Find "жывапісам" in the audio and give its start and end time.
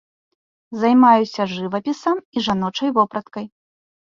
1.53-2.17